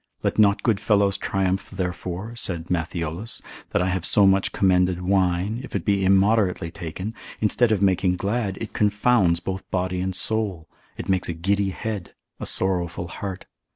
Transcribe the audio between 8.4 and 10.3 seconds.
it confounds both body and